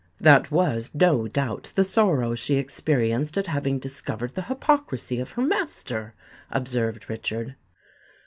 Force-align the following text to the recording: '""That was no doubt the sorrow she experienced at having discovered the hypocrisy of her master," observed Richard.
'""That 0.29 0.49
was 0.49 0.89
no 0.95 1.27
doubt 1.27 1.73
the 1.75 1.83
sorrow 1.83 2.33
she 2.33 2.55
experienced 2.55 3.37
at 3.37 3.45
having 3.45 3.77
discovered 3.77 4.33
the 4.33 4.41
hypocrisy 4.41 5.19
of 5.19 5.33
her 5.33 5.43
master," 5.43 6.15
observed 6.49 7.07
Richard. 7.07 7.53